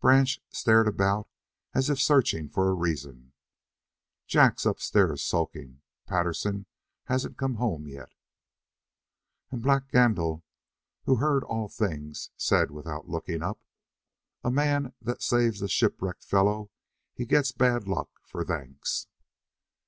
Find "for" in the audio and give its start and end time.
2.48-2.68, 18.24-18.44